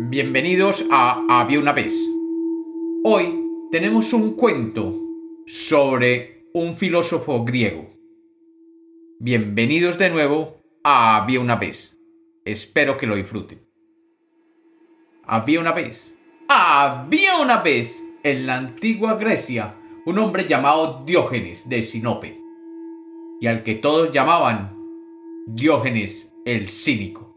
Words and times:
Bienvenidos 0.00 0.86
a 0.92 1.26
Había 1.28 1.58
una 1.58 1.72
vez. 1.72 1.92
Hoy 3.02 3.44
tenemos 3.72 4.12
un 4.12 4.36
cuento 4.36 4.96
sobre 5.44 6.46
un 6.54 6.76
filósofo 6.76 7.44
griego. 7.44 7.90
Bienvenidos 9.18 9.98
de 9.98 10.10
nuevo 10.10 10.62
a 10.84 11.16
Había 11.16 11.40
una 11.40 11.56
vez. 11.56 11.98
Espero 12.44 12.96
que 12.96 13.08
lo 13.08 13.16
disfruten. 13.16 13.60
Había 15.24 15.58
una 15.58 15.72
vez. 15.72 16.16
Había 16.46 17.38
una 17.38 17.60
vez 17.62 18.04
en 18.22 18.46
la 18.46 18.56
antigua 18.56 19.16
Grecia 19.16 19.74
un 20.06 20.16
hombre 20.20 20.46
llamado 20.46 21.02
Diógenes 21.04 21.68
de 21.68 21.82
Sinope, 21.82 22.40
y 23.40 23.48
al 23.48 23.64
que 23.64 23.74
todos 23.74 24.12
llamaban 24.12 24.78
Diógenes 25.48 26.32
el 26.44 26.70
Cínico. 26.70 27.27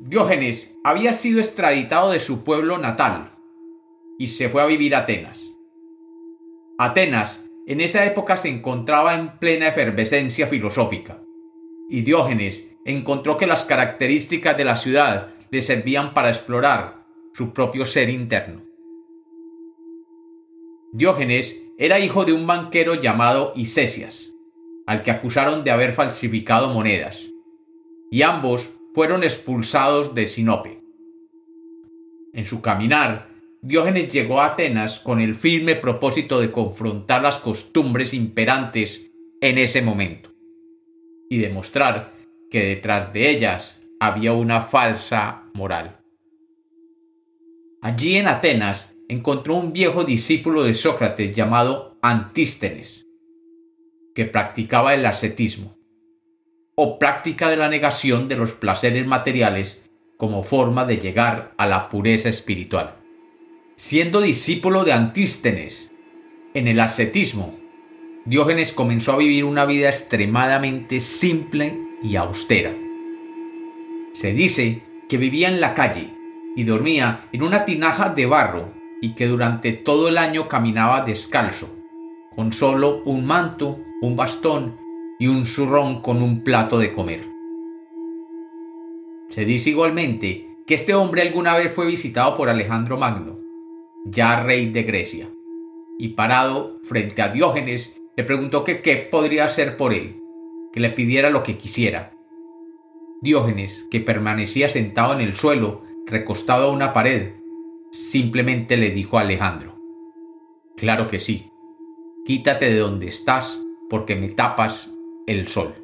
Diógenes 0.00 0.78
había 0.84 1.12
sido 1.12 1.40
extraditado 1.40 2.12
de 2.12 2.20
su 2.20 2.44
pueblo 2.44 2.78
natal 2.78 3.32
y 4.16 4.28
se 4.28 4.48
fue 4.48 4.62
a 4.62 4.66
vivir 4.66 4.94
a 4.94 5.00
Atenas. 5.00 5.50
Atenas 6.78 7.44
en 7.66 7.80
esa 7.80 8.04
época 8.06 8.36
se 8.36 8.48
encontraba 8.48 9.16
en 9.16 9.38
plena 9.38 9.68
efervescencia 9.68 10.46
filosófica, 10.46 11.20
y 11.88 12.02
Diógenes 12.02 12.64
encontró 12.84 13.36
que 13.36 13.48
las 13.48 13.64
características 13.64 14.56
de 14.56 14.64
la 14.64 14.76
ciudad 14.76 15.34
le 15.50 15.62
servían 15.62 16.14
para 16.14 16.28
explorar 16.28 17.04
su 17.34 17.52
propio 17.52 17.84
ser 17.84 18.08
interno. 18.08 18.62
Diógenes 20.92 21.60
era 21.76 21.98
hijo 21.98 22.24
de 22.24 22.32
un 22.32 22.46
banquero 22.46 22.94
llamado 22.94 23.52
Isesias, 23.56 24.32
al 24.86 25.02
que 25.02 25.10
acusaron 25.10 25.64
de 25.64 25.72
haber 25.72 25.92
falsificado 25.92 26.72
monedas, 26.72 27.28
y 28.10 28.22
ambos 28.22 28.77
fueron 28.94 29.22
expulsados 29.22 30.14
de 30.14 30.26
Sinope. 30.26 30.80
En 32.32 32.46
su 32.46 32.60
caminar, 32.60 33.28
Diógenes 33.60 34.12
llegó 34.12 34.40
a 34.40 34.46
Atenas 34.46 35.00
con 35.00 35.20
el 35.20 35.34
firme 35.34 35.74
propósito 35.74 36.40
de 36.40 36.52
confrontar 36.52 37.22
las 37.22 37.36
costumbres 37.36 38.14
imperantes 38.14 39.10
en 39.40 39.58
ese 39.58 39.82
momento 39.82 40.30
y 41.28 41.38
demostrar 41.38 42.14
que 42.50 42.64
detrás 42.64 43.12
de 43.12 43.30
ellas 43.30 43.80
había 44.00 44.32
una 44.32 44.60
falsa 44.62 45.44
moral. 45.54 46.00
Allí 47.82 48.16
en 48.16 48.28
Atenas 48.28 48.96
encontró 49.08 49.54
un 49.54 49.72
viejo 49.72 50.04
discípulo 50.04 50.62
de 50.62 50.74
Sócrates 50.74 51.34
llamado 51.34 51.98
Antístenes, 52.02 53.06
que 54.14 54.24
practicaba 54.24 54.94
el 54.94 55.04
ascetismo 55.06 55.77
o 56.80 56.96
práctica 56.96 57.50
de 57.50 57.56
la 57.56 57.68
negación 57.68 58.28
de 58.28 58.36
los 58.36 58.52
placeres 58.52 59.04
materiales 59.04 59.80
como 60.16 60.44
forma 60.44 60.84
de 60.84 60.98
llegar 60.98 61.52
a 61.56 61.66
la 61.66 61.88
pureza 61.88 62.28
espiritual. 62.28 62.94
Siendo 63.74 64.20
discípulo 64.20 64.84
de 64.84 64.92
Antístenes, 64.92 65.88
en 66.54 66.68
el 66.68 66.78
ascetismo, 66.78 67.58
Diógenes 68.26 68.72
comenzó 68.72 69.14
a 69.14 69.16
vivir 69.16 69.44
una 69.44 69.64
vida 69.64 69.88
extremadamente 69.88 71.00
simple 71.00 71.76
y 72.00 72.14
austera. 72.14 72.72
Se 74.12 74.32
dice 74.32 74.84
que 75.08 75.18
vivía 75.18 75.48
en 75.48 75.60
la 75.60 75.74
calle 75.74 76.14
y 76.54 76.62
dormía 76.62 77.26
en 77.32 77.42
una 77.42 77.64
tinaja 77.64 78.10
de 78.10 78.26
barro 78.26 78.72
y 79.02 79.16
que 79.16 79.26
durante 79.26 79.72
todo 79.72 80.08
el 80.08 80.16
año 80.16 80.46
caminaba 80.46 81.00
descalzo, 81.00 81.74
con 82.36 82.52
solo 82.52 83.02
un 83.04 83.24
manto, 83.24 83.80
un 84.00 84.14
bastón 84.14 84.87
y 85.18 85.26
un 85.26 85.46
zurrón 85.46 86.00
con 86.00 86.22
un 86.22 86.42
plato 86.44 86.78
de 86.78 86.92
comer. 86.92 87.28
Se 89.28 89.44
dice 89.44 89.70
igualmente 89.70 90.48
que 90.66 90.74
este 90.74 90.94
hombre 90.94 91.22
alguna 91.22 91.56
vez 91.56 91.72
fue 91.72 91.86
visitado 91.86 92.36
por 92.36 92.48
Alejandro 92.48 92.96
Magno, 92.96 93.38
ya 94.06 94.42
rey 94.42 94.70
de 94.70 94.84
Grecia, 94.84 95.30
y 95.98 96.08
parado 96.08 96.80
frente 96.82 97.22
a 97.22 97.28
Diógenes 97.28 98.00
le 98.16 98.24
preguntó 98.24 98.64
que 98.64 98.80
qué 98.80 98.96
podría 98.96 99.44
hacer 99.44 99.76
por 99.76 99.92
él, 99.92 100.22
que 100.72 100.80
le 100.80 100.90
pidiera 100.90 101.30
lo 101.30 101.42
que 101.42 101.56
quisiera. 101.56 102.12
Diógenes, 103.20 103.86
que 103.90 104.00
permanecía 104.00 104.68
sentado 104.68 105.12
en 105.12 105.20
el 105.20 105.34
suelo, 105.34 105.82
recostado 106.06 106.66
a 106.66 106.72
una 106.72 106.92
pared, 106.92 107.32
simplemente 107.90 108.76
le 108.76 108.90
dijo 108.90 109.18
a 109.18 109.22
Alejandro, 109.22 109.78
Claro 110.76 111.08
que 111.08 111.18
sí, 111.18 111.50
quítate 112.24 112.70
de 112.70 112.78
donde 112.78 113.08
estás 113.08 113.60
porque 113.90 114.14
me 114.14 114.28
tapas 114.28 114.97
el 115.28 115.46
sol. 115.46 115.74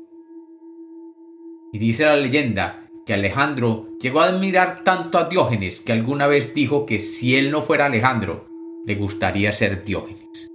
Y 1.72 1.78
dice 1.78 2.04
la 2.04 2.16
leyenda 2.16 2.88
que 3.04 3.14
Alejandro 3.14 3.88
llegó 4.00 4.22
a 4.22 4.26
admirar 4.26 4.82
tanto 4.82 5.18
a 5.18 5.28
Diógenes 5.28 5.80
que 5.80 5.92
alguna 5.92 6.26
vez 6.26 6.54
dijo 6.54 6.86
que 6.86 6.98
si 6.98 7.36
él 7.36 7.50
no 7.50 7.62
fuera 7.62 7.86
Alejandro, 7.86 8.46
le 8.86 8.94
gustaría 8.94 9.52
ser 9.52 9.84
Diógenes. 9.84 10.50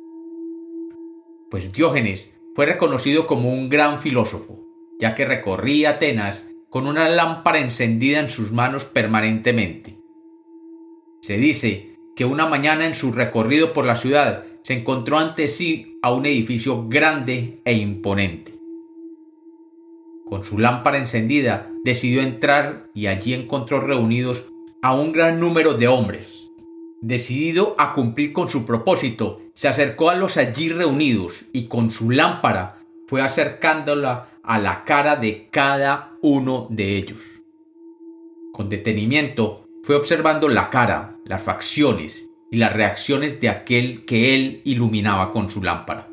Pues 1.51 1.71
Diógenes 1.71 2.31
fue 2.55 2.65
reconocido 2.65 3.27
como 3.27 3.53
un 3.53 3.69
gran 3.69 3.99
filósofo, 3.99 4.65
ya 4.99 5.13
que 5.13 5.25
recorría 5.25 5.91
Atenas 5.91 6.47
con 6.69 6.87
una 6.87 7.09
lámpara 7.09 7.59
encendida 7.59 8.19
en 8.19 8.29
sus 8.29 8.51
manos 8.51 8.85
permanentemente. 8.85 9.99
Se 11.21 11.37
dice 11.37 11.97
que 12.15 12.25
una 12.25 12.47
mañana 12.47 12.85
en 12.85 12.95
su 12.95 13.11
recorrido 13.11 13.73
por 13.73 13.85
la 13.85 13.95
ciudad 13.95 14.45
se 14.63 14.73
encontró 14.73 15.19
ante 15.19 15.47
sí 15.47 15.99
a 16.01 16.11
un 16.11 16.25
edificio 16.25 16.87
grande 16.87 17.61
e 17.65 17.73
imponente. 17.73 18.58
Con 20.29 20.45
su 20.45 20.59
lámpara 20.59 20.99
encendida, 20.99 21.71
decidió 21.83 22.21
entrar 22.21 22.89
y 22.93 23.07
allí 23.07 23.33
encontró 23.33 23.81
reunidos 23.81 24.45
a 24.81 24.93
un 24.93 25.11
gran 25.11 25.39
número 25.39 25.73
de 25.73 25.87
hombres. 25.87 26.47
Decidido 27.01 27.75
a 27.79 27.93
cumplir 27.93 28.31
con 28.31 28.49
su 28.49 28.63
propósito, 28.63 29.41
se 29.53 29.67
acercó 29.67 30.09
a 30.09 30.15
los 30.15 30.37
allí 30.37 30.69
reunidos 30.69 31.45
y 31.51 31.67
con 31.67 31.89
su 31.91 32.11
lámpara 32.11 32.83
fue 33.07 33.21
acercándola 33.21 34.29
a 34.43 34.59
la 34.59 34.83
cara 34.83 35.15
de 35.15 35.47
cada 35.49 36.17
uno 36.21 36.67
de 36.69 36.97
ellos. 36.97 37.21
Con 38.53 38.69
detenimiento 38.69 39.67
fue 39.83 39.95
observando 39.95 40.47
la 40.47 40.69
cara, 40.69 41.17
las 41.25 41.41
facciones 41.41 42.29
y 42.51 42.57
las 42.57 42.73
reacciones 42.73 43.41
de 43.41 43.49
aquel 43.49 44.05
que 44.05 44.35
él 44.35 44.61
iluminaba 44.63 45.31
con 45.31 45.49
su 45.49 45.63
lámpara. 45.63 46.11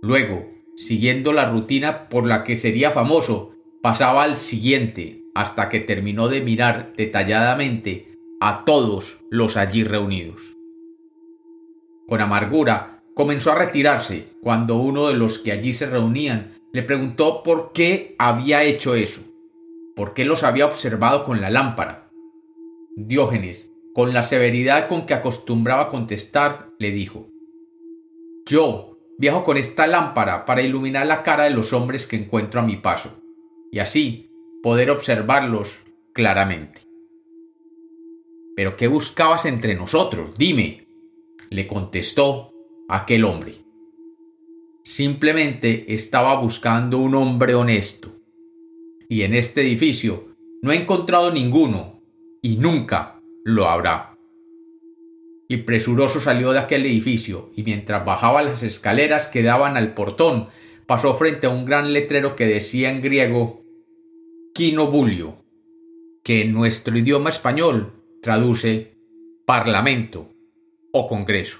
Luego 0.00 0.52
siguiendo 0.76 1.32
la 1.32 1.50
rutina 1.50 2.08
por 2.08 2.26
la 2.26 2.44
que 2.44 2.58
sería 2.58 2.90
famoso, 2.90 3.54
pasaba 3.80 4.24
al 4.24 4.38
siguiente 4.38 5.24
hasta 5.34 5.68
que 5.68 5.80
terminó 5.80 6.28
de 6.28 6.40
mirar 6.40 6.92
detalladamente 6.96 8.18
a 8.40 8.64
todos 8.64 9.18
los 9.30 9.56
allí 9.56 9.84
reunidos. 9.84 10.40
Con 12.06 12.20
amargura 12.20 13.02
comenzó 13.14 13.52
a 13.52 13.56
retirarse 13.56 14.28
cuando 14.40 14.76
uno 14.76 15.08
de 15.08 15.14
los 15.14 15.38
que 15.38 15.52
allí 15.52 15.72
se 15.72 15.86
reunían 15.86 16.52
le 16.72 16.82
preguntó 16.82 17.42
por 17.42 17.72
qué 17.72 18.14
había 18.18 18.64
hecho 18.64 18.94
eso, 18.94 19.20
por 19.94 20.14
qué 20.14 20.24
los 20.24 20.42
había 20.42 20.66
observado 20.66 21.24
con 21.24 21.40
la 21.40 21.50
lámpara. 21.50 22.10
Diógenes, 22.96 23.70
con 23.94 24.12
la 24.12 24.22
severidad 24.22 24.88
con 24.88 25.06
que 25.06 25.14
acostumbraba 25.14 25.90
contestar, 25.90 26.70
le 26.78 26.90
dijo 26.90 27.28
Yo 28.46 28.91
Viajo 29.18 29.44
con 29.44 29.56
esta 29.56 29.86
lámpara 29.86 30.44
para 30.44 30.62
iluminar 30.62 31.06
la 31.06 31.22
cara 31.22 31.44
de 31.44 31.50
los 31.50 31.72
hombres 31.72 32.06
que 32.06 32.16
encuentro 32.16 32.60
a 32.60 32.64
mi 32.64 32.76
paso, 32.76 33.20
y 33.70 33.78
así 33.78 34.30
poder 34.62 34.90
observarlos 34.90 35.84
claramente. 36.12 36.82
¿Pero 38.56 38.76
qué 38.76 38.88
buscabas 38.88 39.44
entre 39.44 39.74
nosotros? 39.74 40.32
Dime, 40.36 40.86
le 41.50 41.66
contestó 41.66 42.52
aquel 42.88 43.24
hombre. 43.24 43.54
Simplemente 44.84 45.94
estaba 45.94 46.34
buscando 46.40 46.98
un 46.98 47.14
hombre 47.14 47.54
honesto, 47.54 48.16
y 49.08 49.22
en 49.22 49.34
este 49.34 49.62
edificio 49.62 50.28
no 50.62 50.72
he 50.72 50.76
encontrado 50.76 51.30
ninguno, 51.32 52.02
y 52.40 52.56
nunca 52.56 53.20
lo 53.44 53.68
habrá 53.68 54.11
y 55.48 55.58
presuroso 55.58 56.20
salió 56.20 56.52
de 56.52 56.60
aquel 56.60 56.86
edificio, 56.86 57.50
y 57.56 57.62
mientras 57.62 58.04
bajaba 58.04 58.42
las 58.42 58.62
escaleras 58.62 59.28
que 59.28 59.42
daban 59.42 59.76
al 59.76 59.94
portón, 59.94 60.48
pasó 60.86 61.14
frente 61.14 61.46
a 61.46 61.50
un 61.50 61.64
gran 61.64 61.92
letrero 61.92 62.36
que 62.36 62.46
decía 62.46 62.90
en 62.90 63.02
griego 63.02 63.62
Quinobulio, 64.54 65.36
que 66.22 66.42
en 66.42 66.52
nuestro 66.52 66.96
idioma 66.96 67.30
español 67.30 67.92
traduce 68.20 68.94
Parlamento 69.46 70.28
o 70.92 71.06
Congreso. 71.06 71.58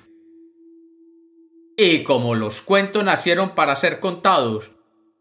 Y 1.76 2.02
como 2.02 2.34
los 2.34 2.62
cuentos 2.62 3.02
nacieron 3.02 3.55
para 3.55 3.76
ser 3.76 3.99
contados, 3.99 4.70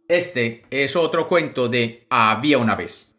este 0.07 0.63
es 0.69 0.95
otro 0.95 1.27
cuento 1.27 1.69
de 1.69 2.05
Había 2.09 2.57
una 2.57 2.75
vez. 2.75 3.10